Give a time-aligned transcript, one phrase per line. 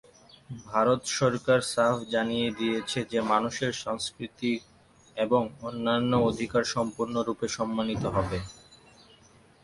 [0.65, 4.59] ভারত সরকার সাফ জানিয়ে দিয়েছে যে মানুষের সাংস্কৃতিক
[5.17, 8.39] এবং অন্যান্য অধিকার সম্পূর্ণরূপে সম্মানিত হবে।